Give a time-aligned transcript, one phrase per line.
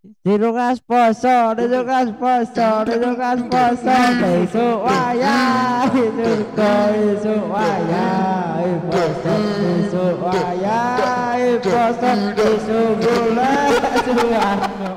[0.00, 12.10] Dirukas poso, dirukas poso, dirukas poso, besok wayah, surga besok wayah, poso, besok wayah, poso,
[12.32, 13.70] besok bulan,
[14.00, 14.90] suwarno.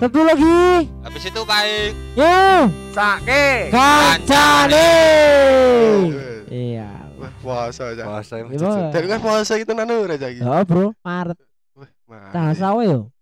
[0.00, 1.90] Satu lagi, Habis itu baik.
[2.16, 2.64] yuk,
[2.96, 3.68] Sake.
[3.68, 4.92] kancane.
[6.48, 6.88] Iya.
[7.44, 8.02] Puasa aja.
[8.08, 8.96] Puasa Iya.
[8.96, 10.40] Dari kan puasa itu nanu aja gitu.
[10.40, 11.36] Ya bro, Maret,
[12.08, 12.56] mari.
[12.56, 13.12] sawe yo,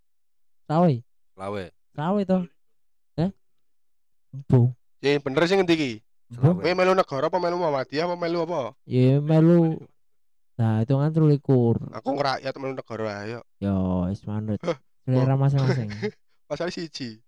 [0.70, 0.90] sawe,
[1.36, 1.68] Lawe.
[1.92, 2.42] sawe toh,
[3.16, 3.30] eh,
[4.48, 5.92] bu, Sing bener sing ngendi iki?
[6.36, 8.74] Kowe melu negara apa melu Muhammadiyah apa melu apa?
[8.84, 9.80] ya melu,
[10.58, 11.76] nah itu kan terulikur.
[11.92, 13.40] Aku ngerakyat melu negara ayo.
[13.60, 14.58] Yo, wis manut.
[15.06, 15.88] Selera masing-masing.
[16.50, 17.20] Pasal siji.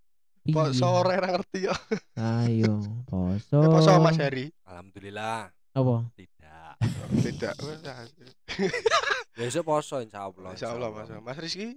[0.49, 1.77] Poso ora ora ngerti ya.
[2.17, 3.61] Ayo, poso.
[3.61, 4.49] Eh, Poso Mas Heri.
[4.65, 6.09] Alhamdulillah Apa?
[6.17, 6.75] tidak.
[7.21, 7.55] Tidak.
[9.39, 10.57] Besok poso insyaallah.
[10.57, 11.09] Insyaallah Mas.
[11.21, 11.77] Mas Rizky.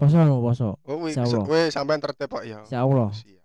[0.00, 0.80] Poso anu poso.
[0.88, 1.44] Oh, wih, Insyaallah.
[1.44, 2.64] kowe sampean tertepok ya.
[2.64, 3.12] Insyaallah.
[3.12, 3.38] Siap.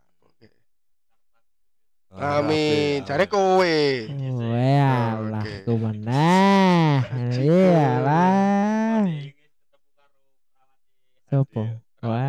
[2.15, 3.03] Ah, Amin.
[3.03, 3.75] Cari kowe.
[4.07, 5.67] Alah, Oke.
[5.67, 7.03] ku meneh.
[7.35, 9.03] Iyalah.
[11.27, 11.67] Sopo?
[11.99, 12.23] Wah.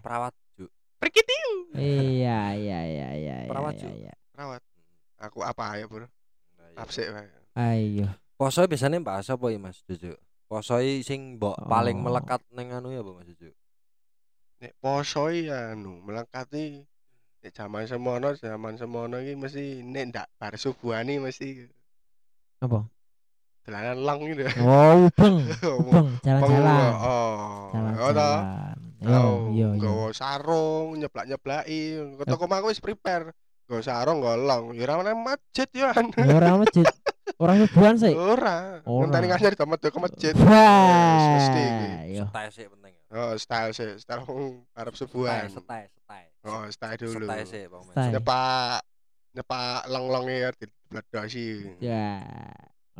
[0.00, 0.72] Perawat juk.
[0.96, 1.76] Prikitiu.
[1.76, 3.36] Iya, iya, iya, iya.
[3.44, 3.92] iya, Perawat, iya, Cuk.
[4.00, 4.12] iya.
[4.32, 4.62] Rawat.
[5.20, 6.08] Aku apa ya, Bro?
[6.08, 6.80] Nah, iya.
[6.80, 7.28] Apsik wae.
[7.52, 8.08] Ayo.
[8.40, 10.16] Poso biasanya bahas apa ya Mas Juju?
[10.50, 12.10] Poso sing mbok paling Oh.
[12.10, 13.54] melekat neng anu ya Mas Juju?
[14.58, 16.82] Nek poso ya anu melengkapi
[17.40, 21.70] nek zaman semono zaman semono iki mesti nek ndak bar subuhani mesti
[22.58, 22.82] Apa?
[23.62, 24.42] dolanan lang gitu.
[24.66, 25.46] Oh, ubeng.
[25.62, 26.90] Ubeng, Ubeng, jalan-jalan.
[26.90, 26.98] Oh.
[26.98, 27.64] Oh.
[27.70, 28.42] Jalan-jalan.
[29.00, 29.80] Yo, Oh, yo, yo.
[29.80, 31.80] Gawa sarung, nyeblak-nyeblaki.
[32.18, 33.30] Ke toko mah wis prepare.
[33.64, 34.74] Gawa sarung, golong.
[34.74, 35.94] Ya ora masjid ya.
[35.94, 36.82] Ya, Orang masjid.
[37.38, 38.14] Orang subuhan sih.
[38.16, 38.82] Ora.
[38.82, 39.00] Ora.
[39.06, 40.34] Ngenteni ngajar di ke masjid.
[40.34, 41.86] Wis, mesti iki.
[41.86, 42.24] Wah, yo.
[42.26, 42.92] Setai sih penting.
[42.96, 43.04] ya.
[43.10, 45.46] Oh, style sih, style wong arep subuhan.
[45.50, 46.24] Setai, setai.
[46.46, 47.26] Oh, style dulu.
[47.26, 47.84] Setai sih Bang.
[47.94, 48.80] Nyepak
[49.30, 51.46] nyepak long-longe ya dibledosi.
[51.78, 52.22] Ya.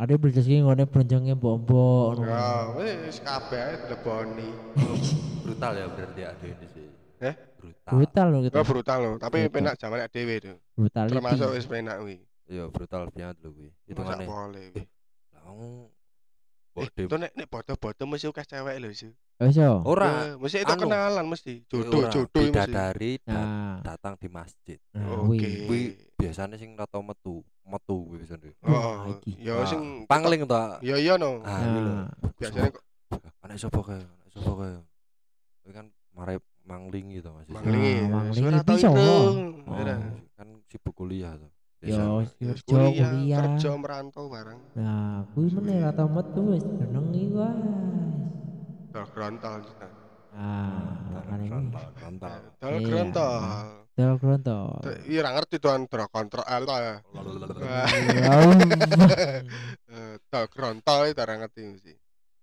[0.00, 2.25] Ada beli sing ngene bronjongnya mbok-mbok.
[2.25, 2.31] ngono.
[2.31, 4.49] Ya, wis kabeh dileboni.
[5.44, 6.87] Brutal ya berarti ada ini sih.
[7.21, 7.34] Eh?
[7.60, 7.91] Brutal.
[7.93, 8.55] Brutal loh gitu.
[8.56, 9.53] Oh, brutal loh, tapi Brutal.
[9.53, 10.53] penak zaman dhewe itu.
[10.72, 11.12] Brutality.
[11.12, 12.16] Termasuk wis penak kuwi.
[12.50, 13.71] Iya, brutal banget lho kuwi.
[13.87, 14.27] Itu mana?
[14.27, 14.75] boleh.
[15.31, 15.87] Lah wong
[16.71, 19.11] Eh, itu nek nek bodo-bodo mesti akeh cewek lho, sih.
[19.37, 19.83] Wis yo.
[19.83, 20.33] Ora.
[20.33, 20.87] Eh, mesti itu anu.
[20.87, 21.55] kenalan mesti.
[21.61, 22.47] Ora, Jodoh-jodoh mesti.
[22.47, 24.78] bidadari Nah, datang di masjid.
[24.94, 25.66] nah Oke.
[25.66, 25.81] kuwi.
[26.15, 28.55] Biasanya sing rata metu, metu kuwi biasanya.
[28.62, 29.31] Oh, Wah, iki.
[29.43, 30.56] ya Ah, sing pangling to.
[30.81, 31.43] Ya iya no.
[31.43, 31.81] Ah, lho.
[31.82, 32.06] Nah,
[32.38, 32.84] Biasanya kok
[33.43, 34.00] anak sapa kae?
[34.00, 34.72] Anak sapa kae?
[35.61, 37.50] Kuwi kan marai mangling gitu Mas.
[37.50, 37.94] manglingi.
[37.99, 38.88] Ah, manglingi Suara tau itu.
[38.88, 39.27] oh.
[39.67, 39.75] Oh,
[40.38, 41.50] kan sibuk kuliah tuh.
[41.81, 43.41] Yo Ya, kerja kuliah.
[43.41, 44.61] kerja merantau bareng.
[44.77, 47.57] Nah, kuwi meneh rata metu wis jenengi guys.
[48.91, 49.61] Dol grontol.
[50.31, 51.73] Ah, makane kuwi.
[51.73, 52.41] Mantap.
[52.61, 52.85] Dol Iya.
[52.85, 53.41] grontol.
[55.05, 56.95] Iya ora ngerti tuan dol kontrol L to ya.
[59.91, 61.93] Eh, Dol grontol itu ora ngerti mesti.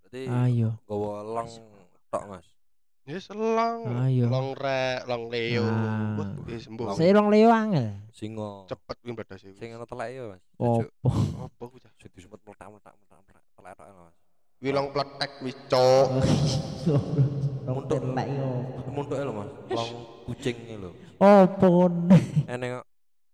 [0.01, 0.69] Berarti Ayo.
[0.83, 1.49] gowo long
[2.09, 2.47] tok Mas.
[3.07, 4.27] Ya selang, Ayo.
[4.27, 5.63] long rek, long leo.
[5.63, 6.19] Ah.
[6.19, 6.91] Wah, wis sembuh.
[6.91, 8.03] Saya long leo angel.
[8.11, 8.67] Singo.
[8.67, 9.55] Cepet kuwi badas iku.
[9.55, 10.43] Sing ana teleke ya Mas.
[10.59, 11.07] Opo?
[11.39, 11.79] Apa kuwi?
[11.79, 11.95] Cak?
[11.95, 14.15] Sing disebut meletak-meletak meletak-meletak telek tok Mas.
[14.59, 16.07] Kuwi long pletek wis cok.
[17.67, 18.49] Long Untuk- telek yo.
[18.91, 19.49] Muntuke lho Mas.
[19.71, 19.89] Long
[20.27, 20.89] kucing iki lho.
[21.15, 21.69] Opo?
[22.43, 22.85] Eneng kok.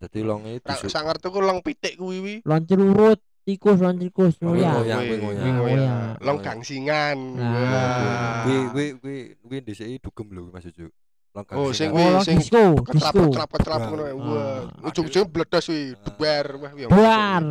[0.05, 0.91] Dadi longe Ra disuk.
[0.91, 2.35] sangar tuku long pitik kuwi wi.
[2.45, 4.73] Long celurut, tikus, long tikus, Oh, ngoyak.
[4.73, 4.97] ngoyak.
[4.99, 5.37] Kuwi, ngoyak.
[5.37, 5.77] kuwi Ah, ngoyak.
[5.83, 6.15] ngoyak.
[6.19, 6.45] Long Ngoyak.
[6.45, 7.17] gangsingan.
[7.35, 8.41] Nah.
[8.41, 10.87] Kuwi kuwi kuwi kuwi dhisiki dugem lho Mas Juju.
[11.31, 13.87] Long Oh, sing kuwi Oh, sing ketrap-ketrap ketrap Nah.
[13.89, 14.03] ngono.
[14.03, 14.13] ya.
[14.13, 14.87] Wah, Ah.
[14.87, 15.97] ujung-ujung bledos wi, Ah.
[15.99, 16.45] bubar.
[16.55, 16.87] Wah, ya.
[16.87, 17.43] Buar.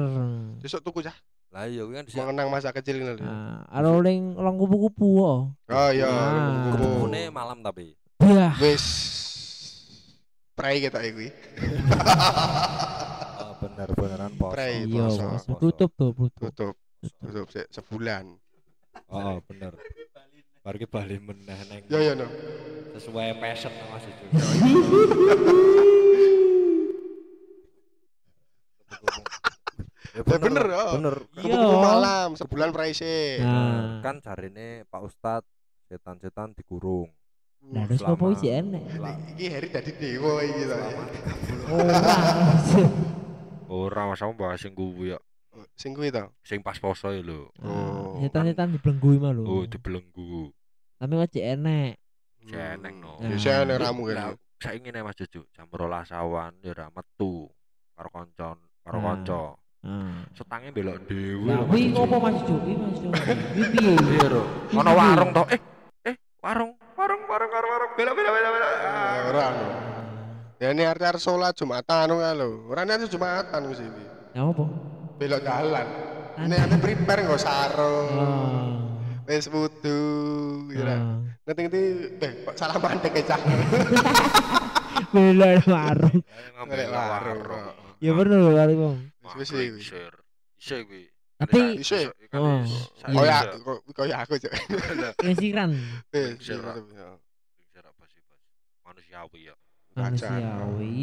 [0.58, 1.16] Besok tuku cah,
[1.50, 2.16] Lah iya kuwi kan dhisik.
[2.16, 3.20] mengenang masa kecil ini lho.
[3.20, 5.40] Ah, aro ling long kupu-kupu oh.
[5.52, 6.32] Oh iya, Ah.
[6.70, 6.88] kupu-kupu.
[7.04, 7.92] Kebune malam tapi.
[8.56, 8.84] Wis
[10.54, 11.28] pray kita iki.
[13.62, 14.54] Oh, bener beneran poso.
[14.58, 16.50] Pray, Iya, poso, tutup tuh, tutup.
[16.50, 16.74] Tutup,
[17.22, 18.26] tutup se- sebulan.
[19.06, 19.78] Oh, bener.
[20.66, 21.86] Bar ki bali meneh neng.
[21.86, 22.26] Ya ya no.
[22.98, 24.24] Sesuai passion Mas Juju.
[30.12, 30.92] Ya Ya bener, oh.
[30.98, 31.16] Bener.
[31.38, 31.56] Iya.
[31.62, 33.38] Malam, sebulan sih.
[33.38, 35.46] Nah, Kan jarine Pak Ustad
[35.86, 37.06] setan-setan dikurung.
[37.62, 38.82] nah terus apa sih enek?
[39.38, 40.74] Iki Heri dadi dewa iki to.
[41.70, 41.94] Ora.
[43.72, 45.18] Ora masa bahas sing kuwi ya.
[45.80, 46.28] Sing kuwi to.
[46.44, 47.48] Sing pas poso ya lho.
[47.64, 48.20] Oh.
[48.20, 49.44] Setan-setan dibelenggu mah lho.
[49.48, 50.52] Oh, dibelenggu.
[51.00, 51.92] Tapi kok cek enek.
[52.44, 53.16] Jeneng no.
[53.16, 53.32] Nah.
[53.32, 54.40] Ya saya ramu Lah, kan.
[54.60, 57.48] saiki nek Mas Juju jam 12 awan ya ora metu
[57.96, 58.48] karo kanca
[58.84, 59.04] karo Nah.
[59.08, 59.42] kanca.
[59.82, 60.20] Ah.
[60.36, 61.48] Setange belok dhewe.
[61.48, 62.54] Lah lho, kuwi ngopo Mas Jo?
[62.60, 63.08] Kuwi Mas Jo.
[63.56, 63.92] Kuwi piye?
[63.96, 64.42] Iya, Ro.
[64.76, 65.46] Ono warung toh.
[65.48, 65.60] Eh,
[66.12, 66.14] eh,
[66.44, 66.76] warung.
[66.92, 68.70] warung karo warung belok belok belok belok.
[69.32, 69.46] Ora.
[70.62, 72.48] Ya ini arti arti sholat Jumatan ngono lho.
[72.70, 74.04] Ora nek Jumatan mesti iki.
[74.30, 74.62] Ya apa?
[75.18, 75.86] Belok jalan.
[76.38, 78.06] Ini ate prepare nggo sarung.
[78.14, 78.70] Oh.
[79.26, 79.98] Wis wudu,
[80.70, 81.02] ya.
[81.02, 81.18] Oh.
[81.50, 81.82] Ngerti-ngerti
[82.22, 83.42] eh kok salah mandek cah.
[85.12, 86.22] Bela warung.
[86.62, 87.42] Ngelek warung.
[87.98, 88.78] Ya bener lho warung.
[88.78, 89.34] Bang.
[89.34, 90.86] Wis wis Wah, iki.
[90.86, 91.02] Kuwi.
[91.42, 92.06] Tapi- Isir?
[92.38, 92.62] Oh,
[93.02, 93.66] Kaya isir.
[93.66, 94.54] kok- kaya aku Wis.
[94.94, 95.10] Ya.
[96.38, 96.78] Sih, Bos?
[98.86, 99.54] Manusiawi ya.
[99.94, 100.98] Manusiawi.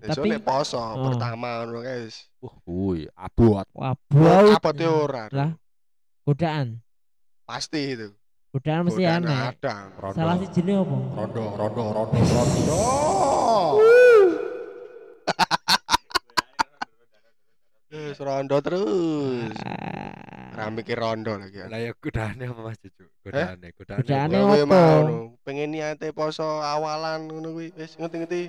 [0.00, 1.04] Ya, Tapi poso Oh.
[1.06, 2.24] pertama ngono guys.
[2.40, 3.68] Wah, kuwi abot.
[3.76, 5.28] Apa te ora?
[5.30, 5.52] Lah.
[6.22, 6.80] godaan.
[7.44, 8.08] Pasti itu.
[8.50, 9.40] Godaan mesti Godaan aneh.
[9.52, 9.74] ada.
[10.10, 10.96] Salah si jenis apa?
[11.14, 12.78] Rondo, rondo, rondo, rondo.
[17.88, 19.54] Terus rondo terus.
[19.62, 20.19] Ah.
[20.60, 21.72] Ra mikir rondo lagi ya.
[21.72, 23.08] Lah ya godane apa Mas Cucu?
[23.24, 24.04] Godane, godane.
[24.04, 24.80] Godane apa?
[25.40, 28.42] Pengen niate poso awalan ngono kuwi wis ngerti-ngerti.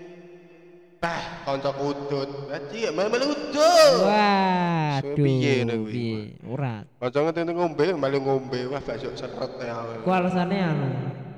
[0.99, 2.51] Bah, kanca udut.
[2.51, 3.93] Dadi ya melu udut.
[4.03, 5.15] Waduh.
[5.15, 6.35] Piye nek kuwi?
[6.51, 6.83] Ora.
[6.99, 8.59] Kanca ngerti ngombe, melu ngombe.
[8.67, 9.79] Wah, bakso seret ya.
[10.03, 10.87] Ku alasane anu.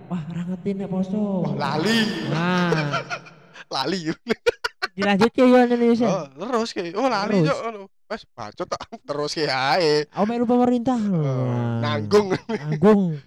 [0.10, 1.46] Wah, ora ngerti nek poso.
[1.46, 1.98] Wah, lali.
[2.34, 2.98] Nah,
[3.78, 4.10] Lali.
[4.94, 6.10] dilanjut ya yo Indonesia.
[6.10, 6.94] Oh, terus ke.
[6.98, 7.93] Oh, lali cok ngono.
[8.14, 10.06] Wes bacot tak terus ke ae.
[10.14, 11.02] Oh, melu pemerintah.
[11.02, 11.82] Nah.
[11.82, 12.30] Nanggung.
[12.46, 13.18] Nanggung.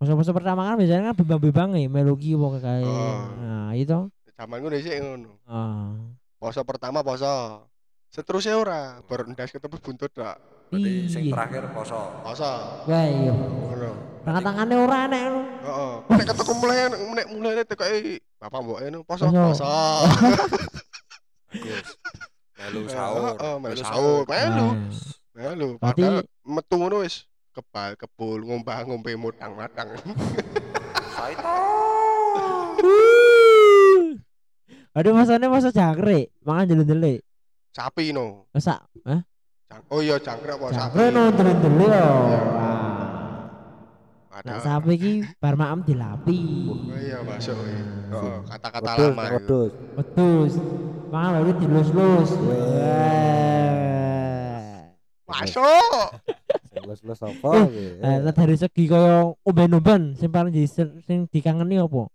[0.00, 2.80] Poso-poso pertama kan biasanya kan bebang-bebang ya melu ki apa kae.
[2.82, 3.20] Oh.
[3.36, 4.08] Nah, itu.
[4.34, 5.36] Zaman ngono sih ngono.
[5.44, 5.92] Ah.
[6.40, 7.68] Poso pertama poso.
[8.08, 10.38] Seterusnya ora, baru ndas ketemu buntut dak.
[10.72, 11.32] Berarti sing Iya.
[11.36, 12.00] terakhir poso.
[12.24, 12.52] Poso.
[12.88, 13.32] Wah, iya.
[13.36, 13.90] Ngono.
[14.24, 15.40] Tangan tangannya ora enek ngono.
[15.60, 15.92] Heeh.
[16.08, 17.98] Nek ketemu mulai nek mulai tekoke
[18.40, 19.44] bapak mbok eno poso Poso.
[19.60, 19.68] poso.
[21.54, 21.86] Yes.
[22.54, 23.34] Melu sahur.
[23.34, 24.22] Heeh, melu sahur.
[24.24, 24.68] Melu.
[25.34, 25.68] Melu.
[25.76, 29.94] Padahal metu ngono wis kebal kebul ngombah ngombe mutang-matang.
[31.14, 31.54] Saito.
[34.94, 37.18] Aduh masane masa jangkrik, mangan jeli-jeli.
[37.74, 38.46] Sapi no.
[38.54, 39.26] Masa, hah?
[39.66, 40.78] Jang- Oh iya jangkrik apa sapi?
[40.78, 42.08] Jangkrik no jeli-jeli yo.
[44.34, 44.50] Ada.
[44.50, 46.66] Nak sapi ki bar maem dilapi.
[46.66, 47.54] Oh iya masuk.
[47.54, 49.30] Heeh, kata-kata lama.
[49.30, 49.38] itu.
[49.38, 49.70] wedhus.
[49.94, 50.58] Betus.
[51.14, 52.34] Mangan baru dilus-lus.
[52.42, 53.70] Wah.
[55.30, 56.18] Masuk.
[56.84, 58.02] Les-les apa Eh?
[58.02, 62.10] Eh, nah, dari segi kaya umben-umben sing paling di sing dikangeni apa?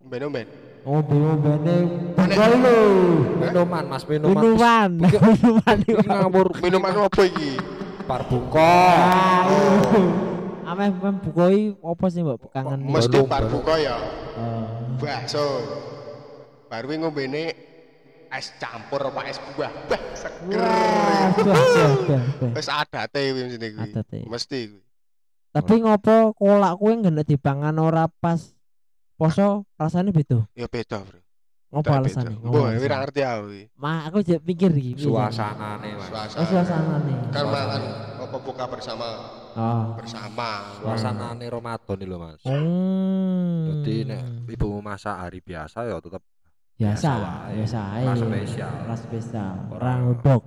[0.00, 0.48] Umben-umben.
[0.88, 1.76] Umben-umbene
[2.16, 2.80] bungkol lho.
[3.36, 4.32] Minuman, Mas, minuman.
[4.32, 4.90] Minuman.
[5.28, 5.76] Minuman.
[5.84, 7.60] Iki ngawur Minuman apa iki?
[8.08, 8.72] buka.
[10.70, 12.86] Ameh mem bukoi apa sih mbok kangen?
[12.86, 13.98] Mesti bar buka ya.
[14.38, 14.70] Oh.
[15.02, 15.42] Bakso.
[16.70, 17.42] Baru kuwi ngombene
[18.30, 19.72] es campur apa es buah.
[19.90, 20.62] Bah, seger.
[20.62, 21.58] Bah, bah,
[22.06, 22.52] bah, bah.
[22.54, 23.82] Wis adate kuwi mesti kuwi.
[23.82, 24.18] Adate.
[24.30, 24.86] Mesti kuwi.
[25.50, 28.54] Tapi ngopo kolak kuwi nggak dipangan ora pas
[29.18, 30.46] poso rasanya beda.
[30.54, 31.18] Ya beda, Bro.
[31.74, 32.30] Ngopo beda.
[32.30, 32.86] Ngopo Mbok alasane?
[32.86, 33.64] ora ngerti aku iki.
[33.74, 34.94] Ma aku jadi pikir iki.
[34.94, 35.02] piye?
[35.02, 36.38] Suasanane, Mas.
[36.38, 37.14] Oh, suasanane.
[37.34, 37.82] Kan mangan
[38.30, 39.08] apa buka bersama
[39.50, 39.98] Oh.
[39.98, 40.62] bersama.
[40.78, 42.38] Suasanane Ramadan iki lho, Mas.
[42.46, 43.82] Hmm.
[43.82, 46.22] Jadi nek ibumu masak hari biasa ya tetep
[46.78, 47.10] biasa,
[47.58, 48.04] biasa ae.
[48.06, 48.72] Ora spesial.
[48.94, 49.54] Spesial.
[49.74, 49.98] Ora.
[49.98, 50.42] Orang udok.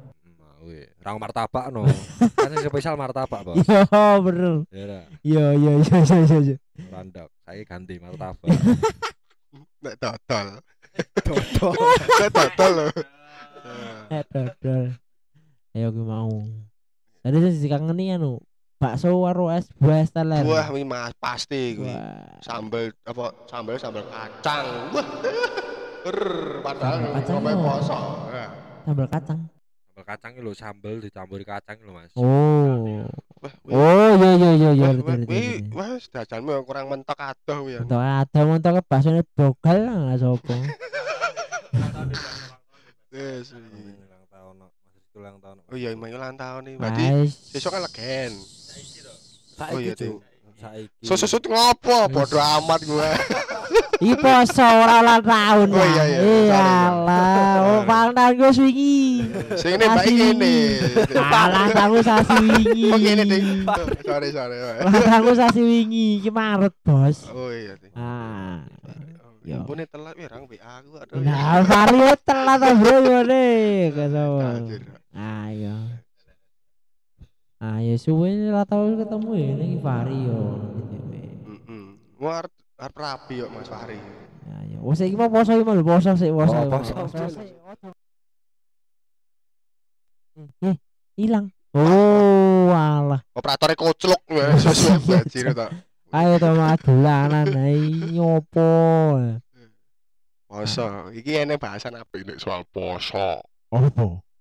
[0.64, 1.84] Wih, rang martabak no.
[2.40, 3.60] kan yang spesial martabak, Bos.
[3.60, 3.84] Yo,
[4.24, 4.64] bener.
[4.72, 5.00] Ya ora.
[5.20, 6.56] Yo, yo, yo, yo, yo, yo.
[6.88, 7.28] Randok.
[7.44, 8.56] Saya ganti martabak.
[9.84, 10.48] Nek dodol.
[11.28, 11.76] Dodol.
[12.24, 12.88] Nek dodol lho.
[14.08, 14.84] Eh, dodol.
[15.76, 16.32] Ayo gue mau.
[17.24, 18.44] Tadi saya dikangeni anu
[18.76, 20.44] bakso karo es buah es teler.
[20.44, 21.88] Buah kuwi Mas pasti kuwi.
[21.88, 22.44] Wah.
[22.44, 24.92] Sambel apa sambel sambel kacang.
[24.92, 25.08] Wah.
[26.04, 26.20] Er,
[26.60, 28.00] padahal Sambel kacang sampai poso.
[28.28, 28.48] Ya.
[28.84, 29.40] Sambal kacang.
[29.88, 32.12] Sambal kacang lho, sambel dicampuri kacang lho, Mas.
[32.20, 33.08] Oh.
[33.40, 33.54] Wah.
[33.72, 34.90] Oh, iya iya iya iya.
[35.72, 37.88] Wah, dajanmu yang kurang mentok adoh kuwi ya.
[37.88, 40.52] Untuk ada montok bakso bogal lah sopo.
[43.14, 43.54] Yes.
[43.54, 44.56] Ulang tahun,
[45.14, 45.58] ulang tahun.
[45.70, 46.76] Oh iya, emang ulang tahun nih.
[46.82, 47.06] Berarti
[47.54, 48.32] besok kan legen.
[49.72, 50.18] Oh iya, Ting.
[50.64, 51.04] Saiki.
[51.04, 52.08] Susut ngopo?
[52.08, 53.12] Bodoh amat gua.
[54.00, 55.68] Iki poso ora ulang tahun.
[55.70, 56.20] Oh, iya, iya.
[56.20, 59.00] Sorry, Iyalah, oh ulang tahun gue swingi.
[59.60, 60.56] Sing ini mbak ini.
[61.20, 62.84] Alah tahun sasi wingi.
[62.90, 63.48] Oh gini ding.
[64.08, 64.56] Sorry sorry.
[64.88, 67.18] Ulang tahun sasi wingi, iki Maret, Bos.
[67.34, 67.76] Oh iya.
[67.94, 68.64] Ah.
[69.44, 69.68] Ya Yo.
[69.68, 71.20] ampun telat ya orang WA aku aduh.
[71.20, 73.48] Nah, Vario telat ta bro ngene.
[73.92, 74.24] Keso.
[75.54, 75.78] Ayo.
[77.62, 80.42] Ayo suwe ora tau ketemu ya ini Vario.
[81.46, 81.86] Heeh.
[82.18, 84.02] Mau arep rapi yo Mas Fahri.
[84.50, 84.82] Ayo.
[84.82, 86.58] Wes iki mau poso iki mau poso sik, poso.
[86.58, 86.94] Oh, poso.
[87.30, 87.54] sik.
[90.66, 90.76] Eh,
[91.22, 91.54] hilang.
[91.78, 93.22] Oh, alah.
[93.38, 95.70] Operatornya koclok ya sesuai bajir ta.
[96.18, 97.78] Ayo to mas dolanan ae
[98.10, 98.74] nyopo.
[100.50, 101.14] Poso.
[101.14, 103.46] Iki ene bahasan apa ini soal poso.
[103.70, 104.33] Opo?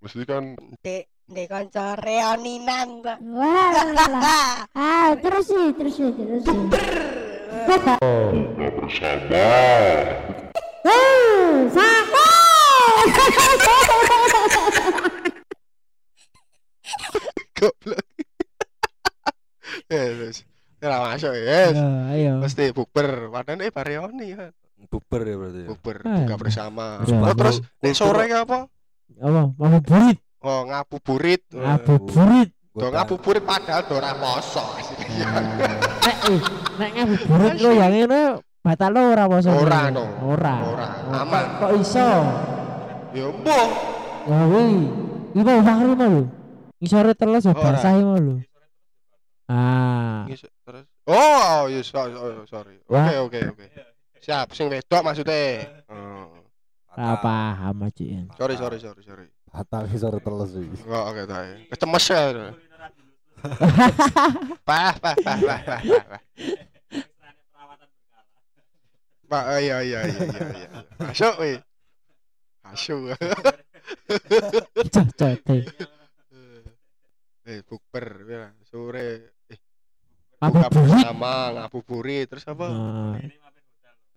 [0.00, 3.04] Mesti kan Dek, dek kanca reoninan.
[3.36, 3.68] Wah,
[4.80, 6.56] ah terus sih, terus sih, terus sih.
[10.80, 12.20] Hmm, sakit.
[17.60, 18.04] goblok.
[19.92, 20.38] Ya terus.
[20.80, 21.76] Ya masuk ya.
[21.76, 22.32] Ya, ayo.
[22.40, 23.28] Mesti bukber.
[23.28, 24.52] Padahal eh bareoni kan.
[24.88, 25.68] Buber ya berarti ya.
[25.68, 26.16] Bukber Ah.
[26.24, 26.86] buka bersama.
[27.04, 28.64] Oh, terus nek sore apa?
[29.18, 29.42] Apa?
[29.58, 31.42] Mau burit, Oh, ngabuburit.
[31.52, 32.50] ngabuburit.
[32.70, 34.62] Do ngabuburit padahal do ora poso.
[36.06, 36.40] Nek eh,
[36.78, 38.20] nek ngabuburit lo yang ini
[38.62, 39.50] batal lo ora poso.
[39.52, 40.04] Ora, no.
[40.22, 40.54] Ora.
[40.64, 40.88] Ora.
[41.12, 41.44] Aman.
[41.60, 42.08] Kok iso?
[43.10, 43.68] Ya mbuh.
[44.30, 44.86] Ya wih.
[45.34, 46.22] Iki mau fakri mau lho.
[46.80, 48.34] Ngisore teles ya basah mau lho.
[49.50, 50.24] Ah.
[50.30, 52.78] Terus Oh, sorry, oh, sorry.
[52.86, 53.66] Oke, oke, oke.
[54.22, 55.66] Siap, sing wedok maksudnya.
[55.90, 56.39] Oh.
[57.00, 58.22] Ora paham aja ya.
[58.36, 59.26] Sorry, sorry, sorry, sorry.
[59.48, 60.76] Batal sore teles iki.
[60.84, 61.48] Oh, oke, tahu.
[61.72, 62.20] Kecemes ya.
[64.68, 66.20] Pah, pah, pah, pah, pah, pah, pah.
[69.30, 70.68] Pak, oh, iya, iya, iya, iya, iya.
[71.00, 71.56] Masuk, weh.
[72.68, 73.16] Masuk.
[74.92, 75.40] Cocok.
[77.48, 79.32] Eh, bukber, ya, sore.
[79.48, 79.58] Eh,
[80.36, 82.66] Apa buka bersama, ngabuburit, terus apa?
[82.68, 83.16] Ah.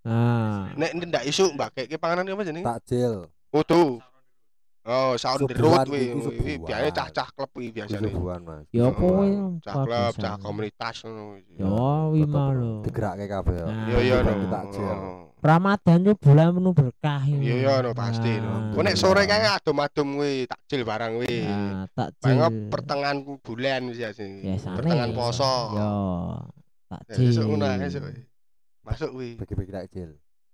[0.04, 0.68] Ah.
[0.76, 2.68] Nek ndak isu mbak kayak panganan apa jenenge?
[2.68, 3.28] Takjil.
[3.52, 4.04] Utuh.
[4.84, 6.00] Oh, sound the Subuhan road wi.
[6.04, 6.24] iki wi.
[6.28, 6.60] subuhan.
[6.68, 8.04] Biasanya cah-cah klub wi biasanya.
[8.04, 8.68] Subuhan, Mas.
[8.76, 9.28] Ya apa Oh, kowe?
[9.64, 11.24] Cah klub, cah komunitas ngono.
[11.56, 11.72] Ya
[12.12, 12.84] wi mau lho.
[12.84, 13.64] Digerake kabeh ya.
[13.64, 13.88] Nah.
[13.88, 14.32] Iya iya no.
[14.52, 14.98] Takjil.
[15.44, 17.44] Ramadan itu bulan penuh berkah ini.
[17.48, 18.52] Iya iya no pasti no.
[18.52, 18.72] Nah.
[18.76, 21.36] Kok nek sore kayak adem-adem wi, takjil barang wi.
[21.48, 22.20] Nah, takjil.
[22.28, 24.12] Bangga pertengahan bulan wis ya.
[24.12, 24.76] Biasane.
[24.84, 25.54] Pertengahan poso.
[25.72, 25.92] Yo.
[26.92, 27.32] Ya, Takjil.
[27.32, 28.04] Esuk ngono esuk.
[28.84, 29.30] Masuk wi.
[29.36, 30.10] Bagi-bagi takjil.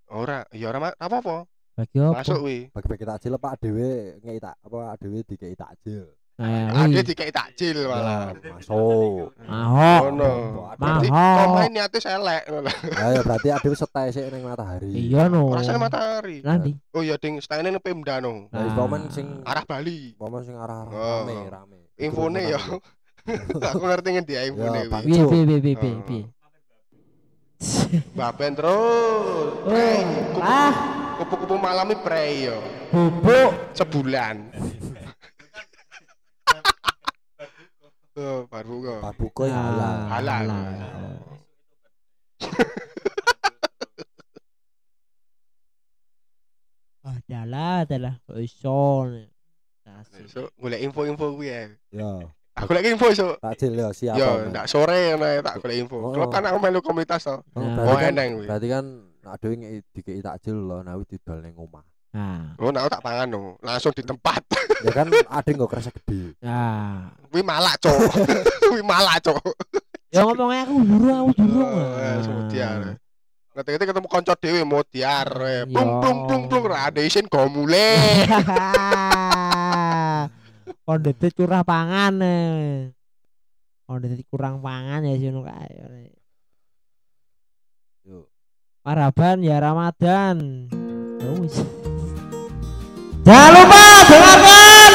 [0.07, 1.45] Ora, ya ora apa-apa.
[1.75, 2.21] Bagi apa?
[2.21, 2.57] Masuk wi.
[2.69, 6.05] Bagi-bagi takjil Pak dhewe ngei tak apa dhewe dikei takjil.
[6.39, 7.03] Nah, Ada wi.
[7.03, 8.31] dikai takjil malah.
[8.31, 9.36] Ya, Masuk.
[9.43, 10.01] Mahok.
[10.07, 10.31] Ngono.
[10.79, 11.07] Berarti
[11.51, 12.71] main niatnya selek ngono.
[12.88, 14.88] Ya ya berarti adewe stay sik ning matahari.
[14.88, 15.51] Iya no.
[15.51, 16.39] Rasane matahari.
[16.39, 16.71] Nanti.
[16.95, 18.48] Oh iya ding stene nang Pemda no.
[18.50, 18.71] Lah Nah.
[18.71, 20.15] momen sing Arah Bali.
[20.15, 21.27] momen sing arah Oh.
[21.27, 21.79] rame rame.
[22.00, 22.62] Infone ya.
[23.75, 24.89] Aku ngerti ngendi ya infone Ya, wi.
[24.89, 25.01] Pak.
[25.03, 26.24] Piye piye piye piye piye.
[27.60, 27.86] Oh.
[28.18, 29.51] Baben terus.
[29.68, 30.74] Oh, ah,
[31.20, 32.58] Kupu-kupu malam iki prei yo.
[32.89, 33.51] bubuk.
[33.75, 34.36] Sebulan.
[38.20, 39.00] Oh, baru kok.
[39.00, 40.44] Pak Buko ya Ah, halal.
[40.44, 40.75] Halal.
[47.00, 48.13] Ah, adalah, adalah.
[48.28, 49.08] Kok iso.
[49.88, 50.28] Kasih.
[50.28, 51.62] So, golek info-info kuwi ya.
[51.96, 52.12] Ya,
[52.60, 53.39] Aku lagi info so.
[53.39, 54.20] takjil ya siapa?
[54.20, 55.96] Yo, ndak sore ngono ya, tak golek info.
[55.98, 56.12] Oh.
[56.12, 57.39] Klub kan aku melu komunitas to.
[57.56, 57.60] Oh.
[57.60, 58.46] Oh, berarti kan eneng kuwi.
[58.48, 58.86] berarti kan
[59.24, 61.86] adewe ngei dikei takjil lho, nah wis didol ning omah.
[62.10, 63.56] Nah, Oh, nah tak pangan no.
[63.62, 64.44] Langsung di tempat.
[64.80, 66.39] Ya kan ade nggo kresek gede.
[66.39, 67.12] nah.
[67.28, 68.00] Kuwi malak, Cok.
[68.72, 69.44] Kuwi malak, Cok.
[70.08, 71.63] Ya ngomongnya aku dulu, aku dulu.
[72.00, 72.96] Eh, semutiar.
[73.51, 75.28] Ngerti-ngerti ketemu kanca dhewe mau diar.
[75.44, 75.68] eh.
[75.68, 75.75] Yo.
[75.75, 77.44] Plung plung plung plung ra ada isin go
[80.85, 82.93] Kondete curah pangan eh.
[83.85, 85.73] Kondete kurang pangan ya sih kae.
[88.05, 88.29] Yo.
[88.85, 90.69] Paraban ya Ramadan.
[91.19, 91.29] Ya.
[93.27, 94.91] Jangan lupa dengarkan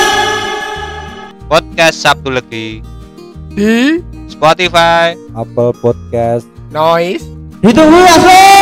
[1.46, 2.82] podcast Sabtu Legi
[3.54, 7.22] Di Spotify Apple Podcast noise
[7.62, 8.53] Ditunggu ya.